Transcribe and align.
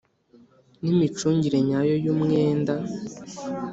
N 0.83 0.85
imicungire 0.93 1.57
nyayo 1.67 1.95
y 2.03 2.07
umwenda 2.13 2.73